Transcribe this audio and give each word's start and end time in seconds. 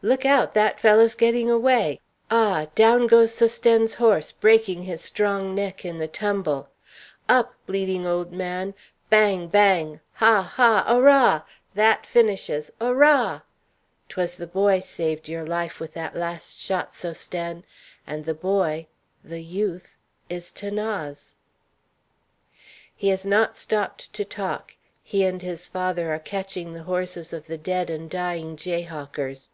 Look 0.00 0.24
out, 0.24 0.54
that 0.54 0.80
fellow's 0.80 1.14
getting 1.14 1.50
away! 1.50 2.00
Ah! 2.30 2.66
down 2.74 3.06
goes 3.06 3.30
Sosthène's 3.32 3.96
horse, 3.96 4.32
breaking 4.32 4.82
his 4.82 5.00
strong 5.02 5.54
neck 5.54 5.84
in 5.84 5.98
the 5.98 6.08
tumble. 6.08 6.70
Up, 7.28 7.54
bleeding 7.66 8.06
old 8.06 8.32
man 8.32 8.74
bang! 9.10 9.46
bang! 9.46 10.00
Ha, 10.14 10.42
ha, 10.56 10.84
ora! 10.88 11.44
that 11.74 12.04
finishes 12.06 12.72
ora! 12.80 13.44
'Twas 14.08 14.36
the 14.36 14.46
boy 14.46 14.80
saved 14.80 15.28
your 15.28 15.46
life 15.46 15.78
with 15.78 15.92
that 15.92 16.16
last 16.16 16.58
shot, 16.58 16.90
Sosthène, 16.92 17.62
and 18.06 18.24
the 18.24 18.34
boy 18.34 18.88
the 19.22 19.42
youth 19.42 19.96
is 20.30 20.50
'Thanase. 20.50 21.34
He 22.96 23.10
has 23.10 23.24
not 23.26 23.56
stopped 23.58 24.12
to 24.14 24.24
talk; 24.24 24.74
he 25.04 25.22
and 25.24 25.42
his 25.42 25.68
father 25.68 26.12
are 26.12 26.18
catching 26.18 26.72
the 26.72 26.84
horses 26.84 27.32
of 27.34 27.46
the 27.46 27.58
dead 27.58 27.90
and 27.90 28.08
dying 28.10 28.56
jayhawkers. 28.56 29.50